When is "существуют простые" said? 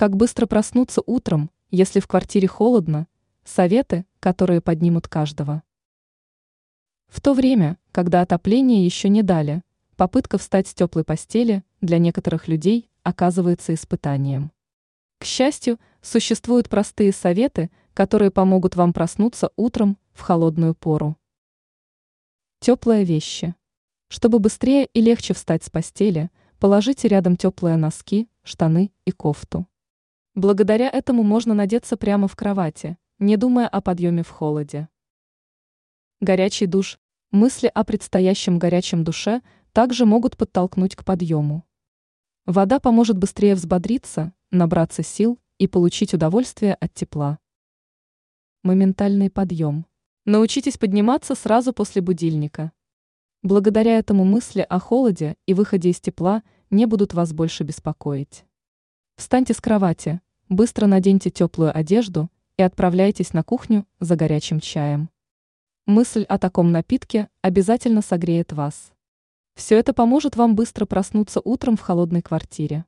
16.00-17.12